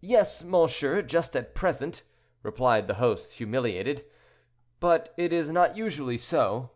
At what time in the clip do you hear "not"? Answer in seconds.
5.52-5.76